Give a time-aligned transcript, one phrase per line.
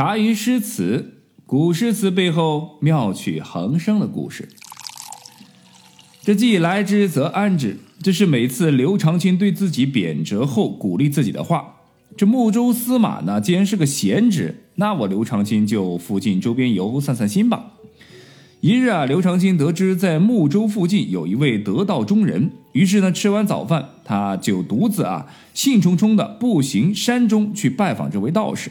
[0.00, 4.48] 茶余诗词，古诗词背后妙趣横生的故事。
[6.22, 11.82] 这既来之则安之，这是每次刘长卿对自己贬谪后鼓励自己的话。
[12.16, 17.72] 这睦州司马呢，既然是个闲职，那我刘长卿就附近周边游散散心吧。
[18.62, 28.70] 一日啊，刘长卿得知在睦州附近有一位得道中人，于是呢，吃完早饭，他就独自啊，兴冲冲的步行山中去拜访这位道士。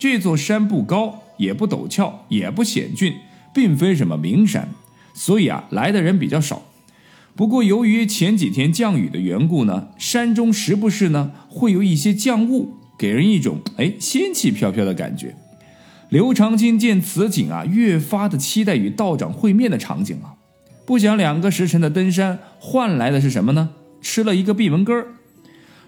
[0.00, 3.16] 这座山不高，也不陡峭，也不险峻，
[3.52, 4.70] 并非什么名山，
[5.12, 6.62] 所以啊，来的人比较少。
[7.36, 15.36] 不过由于前几天降雨的缘故呢，山中时不时呢会有一些降雾，给人一种哎仙气飘飘的感觉。
[16.08, 20.32] 刘长卿见此景啊，越发的期待与道长会面的场景啊。
[20.86, 23.68] 不想两个时辰的登山换来的是什么呢？
[24.00, 25.04] 吃了一个闭门羹。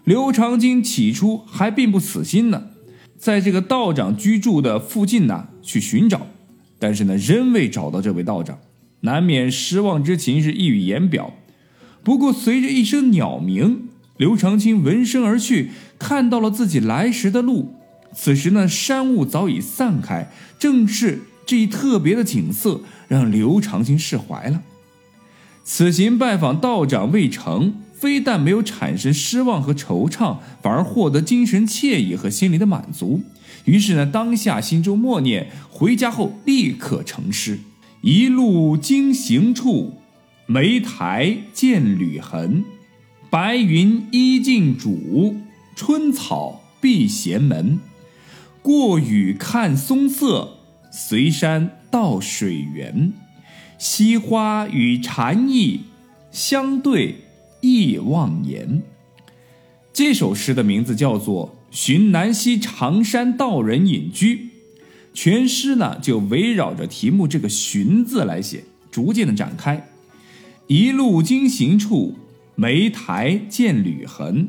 [0.05, 2.65] 刘长卿起初还并不死心呢。
[3.23, 6.27] 在这个道长居住的附近呢，去寻找，
[6.81, 8.59] 但是呢，仍未找到这位道长，
[9.03, 11.33] 难免失望之情是溢于言表。
[12.03, 17.77] 不过，随着一声鸟鸣，刘长卿闻声而去，看到了自己来时的路。
[18.13, 20.29] 此时呢，山雾早已散开，
[20.59, 24.61] 正是这一特别的景色，让刘长卿释怀了。
[25.63, 27.82] 此行拜访道长未成。
[28.03, 33.23] 非但没有产生失望和惆怅，反而获得精神惬意和心灵的满足。
[33.65, 37.61] 于是呢，当下心中默念，回家后立刻成诗：
[38.01, 40.01] 一路经行处，
[40.47, 42.65] 莓苔见履痕。
[43.31, 45.37] 白云依径渚，
[45.77, 47.79] 春草闭闲门。
[48.63, 50.57] 过雨看松色，
[50.91, 53.13] 随山到水源。
[53.79, 55.83] 溪花与禅意
[56.33, 57.22] 相对。
[57.63, 58.83] 忆忘言，
[59.93, 64.37] 这首诗的名字叫做《寻南溪长山道人隐居》，
[65.15, 69.89] 全诗呢就围绕着题目这个“寻”字来写，逐渐的展开。
[70.67, 72.17] 一路经行处，
[72.57, 74.49] 莓苔见履痕。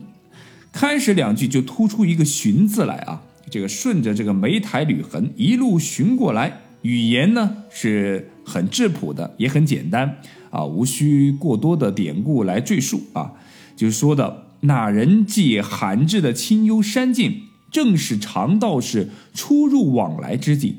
[0.72, 3.22] 开始两句就突出一个“寻”字来啊，
[3.52, 10.18] 这个顺着这个莓苔履痕一路寻过来，语言呢是很质朴的，也很简单。
[10.54, 13.34] 啊，无需过多的典故来赘述啊，
[13.76, 17.42] 就是说的那人迹罕至的清幽山径，
[17.72, 20.76] 正是常道士出入往来之地。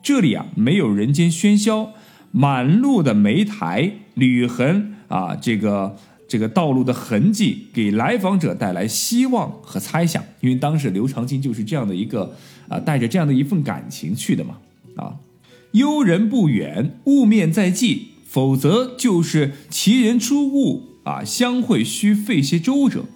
[0.00, 1.90] 这里啊，没有人间喧嚣，
[2.30, 5.96] 满路的莓苔履痕啊，这个
[6.28, 10.22] 这个道路的痕迹，给来访者带来希望和猜想。
[10.40, 12.36] 因为当时刘长卿就是这样的一个
[12.68, 14.58] 啊，带着这样的一份感情去的嘛。
[14.94, 15.16] 啊，
[15.72, 18.12] 幽人不远，雾面在即。
[18.28, 23.06] 否则就是其人出物啊，相会须费些周折。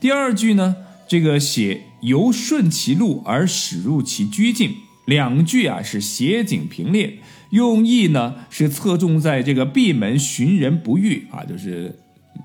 [0.00, 0.76] 第二句呢，
[1.08, 4.74] 这个写由顺其路而驶入其居境，
[5.06, 7.18] 两句啊是写景平列，
[7.50, 11.98] 用意呢是侧重在这个闭门寻人不遇啊，就是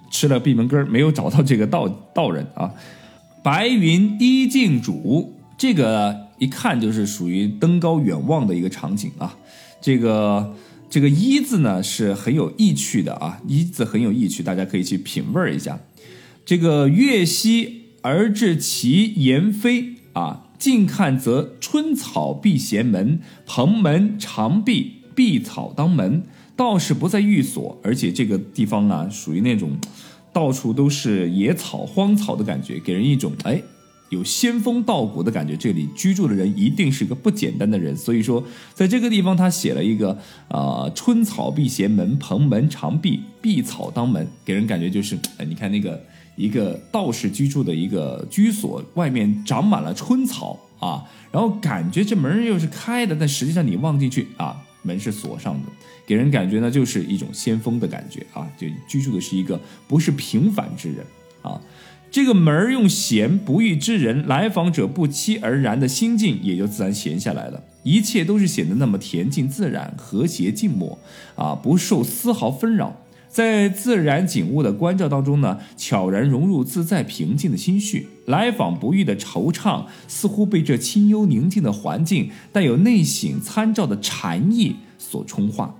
[0.10, 2.72] 吃了闭门羹没有找到这个道道人啊。
[3.44, 9.36] 白云依径渚，这个一看就是属于登高远望的一个场景啊，
[9.82, 10.56] 这个。
[10.94, 15.80] 这个“一”字呢是很有意趣的啊，“一”字很有意趣，大家可以去品味一下。
[16.46, 26.22] 这个“月兮而至其言飞”啊，近看则春草闭闲门，蓬门常闭，碧草当门。
[26.56, 29.72] 道士不在寓所，而且这个地方啊，属于那种
[30.32, 33.60] 到处都是野草荒草的感觉，给人一种哎。
[34.10, 37.98] 有仙风道骨的感觉，这里居住的人一定是个不简单的人。
[37.98, 38.44] 所以说，
[38.74, 40.18] 在这个地方他写了一个
[40.50, 46.00] 啊，春草闭闲门，蓬门常闭，碧草当门，给人感觉就是，哎，你看那个
[46.36, 55.70] 一个道士居住的一个居所，外面长满了春草啊，然后感觉这门又是开的，但实际上你望进去啊，门是锁上的，
[56.06, 61.04] 给人感觉呢就是一种仙风的感觉啊，就居住的是一个不是平凡之人
[61.42, 61.60] 啊。
[62.14, 71.00] 这个门儿用闲不遇之人，来访者不期而然的心境也就自然闲下来了，一切都是显得那么恬静自然、和谐静默，
[71.34, 78.08] 啊，不受丝毫纷扰，在自然景物的关照当中呢，悄然融入自在平静的心绪。
[78.28, 85.74] 来访不遇的惆怅，似乎被这清幽宁静的环境带有内省参照的禅意所冲化，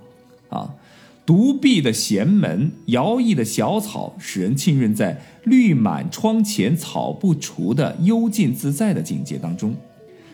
[0.48, 0.74] 啊。
[1.26, 9.74] 独闭的闲门，摇曳的小草，使人浸润在绿满窗前草不除的幽静自在的境界当中，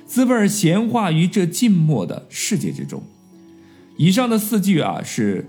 [0.06, 3.02] 滋味闲化于这静默的世界之中。
[3.96, 5.48] 以上的四句啊，是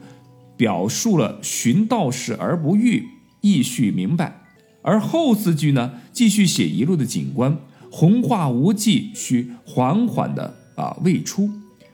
[0.56, 3.08] 表述了寻道士而不遇，
[3.42, 4.44] 意绪明白；
[4.84, 7.58] 而后四句呢，继续写一路的景观，
[7.90, 10.58] 宏画无际，需缓缓的。
[10.76, 11.50] 啊未出。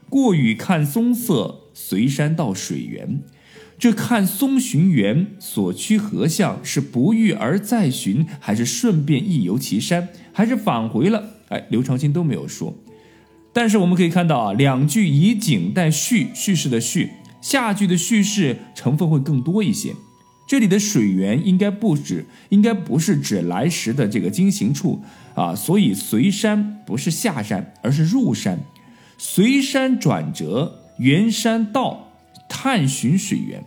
[0.07, 3.21] 过雨看松色，随山到水源。
[3.79, 6.59] 这看松寻源所趋何向？
[6.63, 11.23] 是不遇而再寻，还是顺便一游其山，还是返回了？
[11.49, 12.75] 哎，刘长卿都没有说。
[13.53, 19.93] 但是我们可以看到啊，两句以景代叙，叙事的叙，下句的叙事成分会更多一些。
[20.47, 25.03] 这里的水源应该不止，应该不是指来时的这个经行处
[25.35, 28.59] 啊，所以随山不是下山，而是入山。
[29.17, 32.06] 随山转折，原山道
[32.47, 33.63] 探寻水源。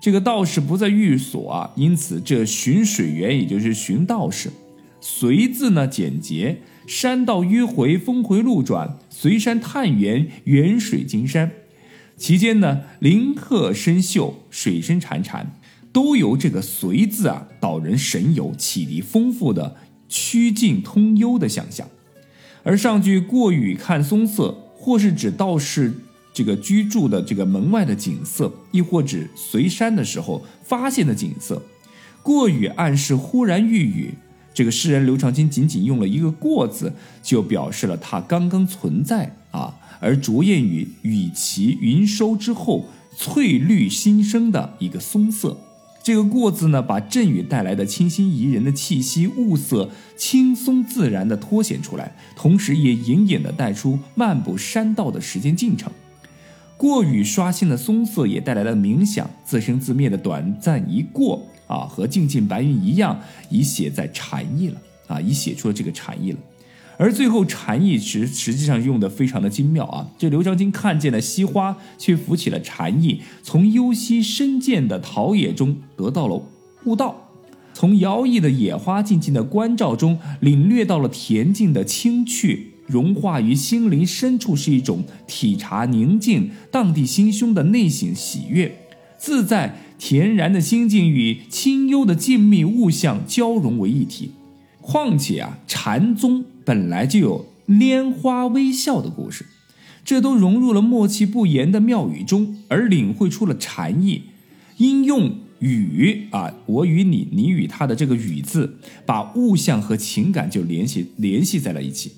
[0.00, 4.50] 这个道士不在寓所啊，因此这寻水源也就是寻道士。
[5.00, 11.50] 随字呢简洁，山道迂回，峰回路转，随山探源，远水金山。
[12.16, 15.46] 其间呢林壑深秀，水深潺潺，
[15.92, 19.76] 都由这个随字啊导人神游，启迪丰富的
[20.08, 21.88] 曲径通幽的想象。
[22.62, 24.66] 而上句过雨看松色。
[24.82, 25.92] 或是指道士
[26.32, 31.62] 这个居住的这个门外的景色，亦或指随山的时候发现的景色。
[32.22, 34.14] 过雨暗示忽然遇雨，
[34.52, 36.92] 这个诗人刘长卿仅仅用了一个“过”字，
[37.22, 42.86] 就表示了他刚刚存在啊，而着眼于雨齐云收之后
[43.16, 45.56] 翠绿新生的一个松色。
[46.02, 55.92] 这个“过”字呢，把阵雨带来的清新宜人的气息、物色轻松自然地凸显出来，同时也隐隐地带出漫步山道的时间进程。
[56.80, 66.38] 过雨刷新的松色也带来了冥想，自生自灭的短暂一过啊，和静静白云一样，已写在禅意了啊，已写出了这个禅意了。
[66.96, 70.08] 而最后禅意实实际上用的非常的精妙啊！
[70.16, 76.42] 这刘长卿看见了西花，却浮起了禅意，从幽溪深涧的陶冶中得到了
[76.86, 77.28] 悟道，
[77.74, 88.76] 从摇曳的野花静静的关照中领略到了恬静的清趣，融化于心灵深处，是一种体察宁静、荡涤心胸的内省喜悦，
[89.16, 94.32] 自在恬然的心境与清幽的静谧物象交融为一体。
[94.80, 96.44] 况且啊，禅宗。
[96.62, 99.46] 本来就有拈花微笑的故事，
[100.04, 104.22] 这都融入了默契不言的妙语中，而领会出了禅意。
[104.76, 112.12] 应用语啊，我与你，你与他的这个语字，把物象和情感就联系联系在了一起。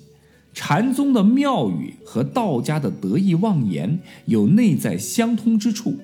[0.53, 5.97] 禅宗的妙语和道家的得意忘言有内在相通之处。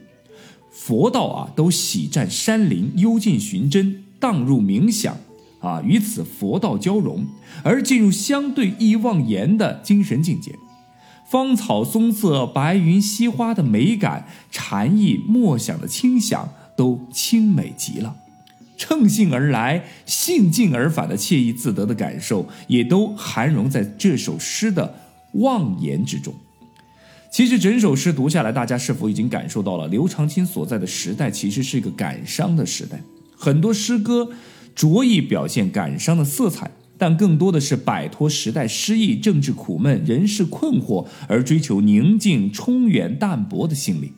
[0.72, 5.18] 佛道啊，都喜占山林，幽静寻真，荡入冥想。
[5.60, 7.26] 啊，与此佛道交融，
[7.64, 10.56] 而进入相对意忘言的精神境界，
[11.30, 16.48] 芳草松色、白云溪花的美感，禅意默想的清响，
[16.78, 18.16] 都清美极了。
[18.80, 24.96] 乘兴而来、兴尽而返的惬意自得的感受，也都含融在这首诗的
[25.34, 26.34] 妄言之中。
[27.32, 33.00] 其实整首诗读下来，大家是否已经感受到了刘长卿所在的时代其实是一个感伤的时代？
[33.38, 34.32] 很多诗歌。
[34.76, 44.14] 着意表现感伤的色彩，但更多的是摆脱时代失意、政治苦闷、人事困惑，而追求宁静、充远、淡泊的心理。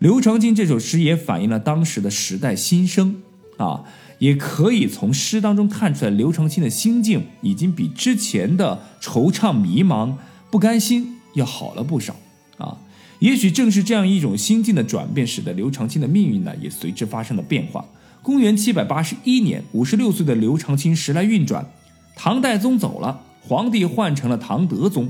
[0.00, 3.22] 刘长卿这首诗也反映了当时的时代心声
[3.56, 3.84] 啊，
[4.18, 10.14] 也可以从诗当中看出来，刘长卿的心境已经比之前的惆怅、迷茫、
[10.50, 12.16] 不甘心要好了不少
[12.58, 12.78] 啊。
[13.20, 17.84] 也许正是这样一种心境的转变，使得刘长卿的命运呢，也随之发生了变化。
[18.22, 21.70] 公元七百八十一年，五十六岁的刘长卿时来运转，
[22.16, 25.08] 唐代宗走了，皇帝换成了唐德宗。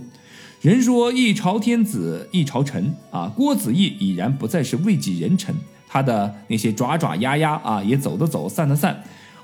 [0.61, 5.55] 人说一朝天子一朝臣啊，郭子仪已然不再是位极人臣，
[5.95, 9.01] 他的那些爪爪丫丫啊，也走的走，散的散。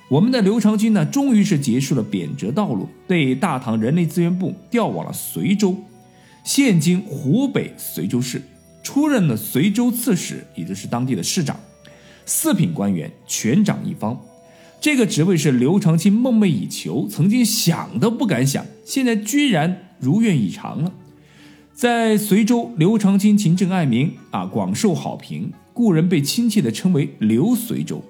[0.08, 5.76] 我们的刘长卿呢，终于是结束了贬谪道路，被大唐人力资源部调往了随州，
[6.42, 8.42] 现今湖北随州市，
[8.82, 11.56] 出任了随州刺史，也就是当地的市长。
[12.26, 14.20] 四品官员，全掌一方，
[14.80, 20.92] 这个职位是刘长卿梦寐以求，曾经想都不敢想，现在居然如愿以偿了。
[21.80, 28.04] 在随州，刘长卿勤政爱民啊，广受好评，故人被亲切地称为刘随州。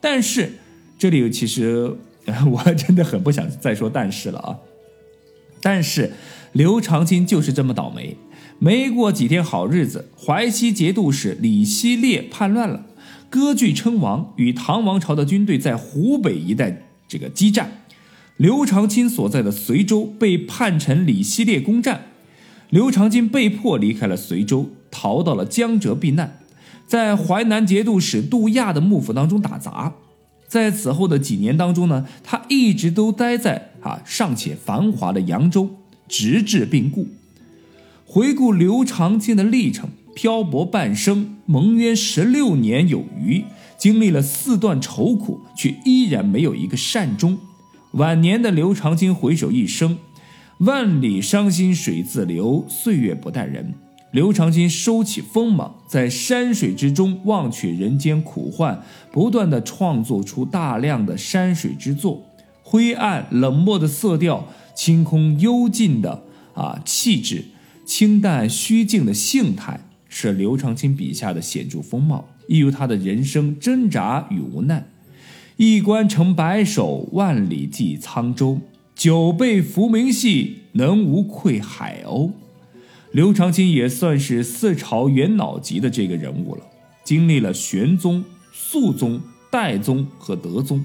[0.00, 0.52] 但是，
[0.96, 1.96] 这里其实
[2.48, 4.58] 我真的很不想再说但是了啊。
[5.60, 6.12] 但是，
[6.52, 8.16] 刘长卿就是这么倒霉，
[8.60, 12.86] 没过几天好日子，淮西节度使李希烈叛乱了。
[13.28, 17.82] 割据称王，与唐王朝的军队在湖北一带这个激战。
[18.36, 22.09] 刘长卿所在的随州被叛臣李希烈攻占，
[22.70, 26.38] 刘长卿被迫离开了随州，逃到了江浙避难，
[26.86, 29.94] 在淮南节度使杜亚的幕府当中打杂。
[30.46, 35.70] 在此后的几年当中呢，他一直都待在啊尚且繁华的扬州，
[36.08, 37.08] 直至病故。
[38.04, 43.44] 回顾刘长卿的历程，漂泊半生，蒙冤十六年有余，
[43.76, 47.38] 经历了四段愁苦，却依然没有一个善终。
[47.92, 49.98] 晚年的刘长卿回首一生，
[50.60, 53.72] 万里伤心水自流，岁月不待人。
[54.10, 62.26] 刘长卿收起锋芒，在山水之中忘却人间苦患，不断的创作出大量的山水之作。
[62.62, 67.46] 灰暗冷漠的色调，清空幽静的啊气质，
[67.86, 74.86] 清淡虚静的性态，是刘长卿笔下的显著风貌，亦有他的人生挣扎与无奈。
[75.56, 78.60] 一关成白首，万里寄沧州。
[79.00, 82.32] 久被浮名戏，能无愧海鸥？
[83.12, 86.60] 刘长卿也算是四朝元老级的这个人物了，
[87.02, 89.18] 经历了玄宗、肃宗、
[89.50, 90.84] 代宗和德宗，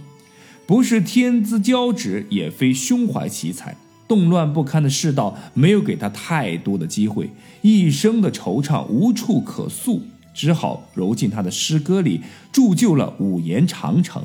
[0.65, 3.75] 不是天资骄子，也非胸怀奇才。
[4.07, 7.29] 动乱不堪的世道没有给他太多的机会，
[7.61, 10.01] 一生的惆怅无处可诉，
[10.33, 12.21] 只好揉进他的诗歌里，
[12.53, 14.23] 铸就了五言长城。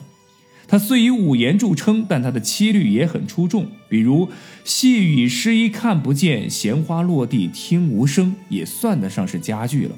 [0.70, 3.66] 他虽以五言著称，但他的七律也很出众。
[3.88, 4.28] 比如
[4.62, 9.96] “细雨湿衣看不见，闲花落地听无声”，也算得上是佳句了。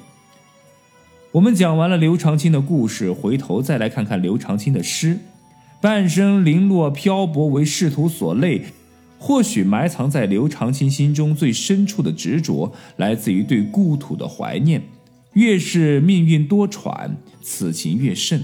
[1.33, 5.19] 我们讲完了刘长卿的故事，回头再来看看刘长卿的诗。
[5.79, 8.63] 半生零落漂泊为仕途所累，
[9.19, 14.81] 或许埋藏在刘长卿心中最深处的执着，来自于对故土的怀念。
[15.33, 17.11] 越是命运多舛，
[17.43, 18.43] 此情越甚。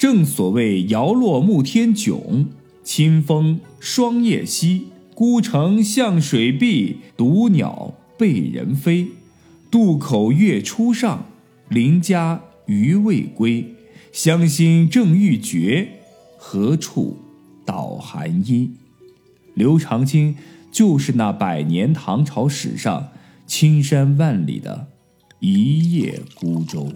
[0.00, 2.46] 正所谓摇落暮天迥，
[2.82, 4.86] 清风霜叶稀。
[5.14, 9.08] 孤城向水碧，独鸟背人飞。
[9.70, 11.26] 渡口月初上，
[11.68, 13.74] 邻家余未归。
[14.10, 15.90] 乡心正欲绝，
[16.38, 17.18] 何处
[17.66, 18.70] 捣寒衣？
[19.52, 20.34] 刘长卿
[20.72, 23.10] 就是那百年唐朝史上
[23.46, 24.86] 青山万里的
[25.40, 26.90] 一叶孤舟。